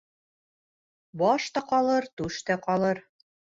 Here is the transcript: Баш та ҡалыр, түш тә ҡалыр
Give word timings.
Баш 1.23 1.47
та 1.59 1.63
ҡалыр, 1.69 2.09
түш 2.23 2.43
тә 2.51 2.61
ҡалыр 2.67 3.07